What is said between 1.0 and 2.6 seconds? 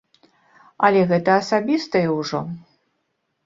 гэта асабістае ўжо.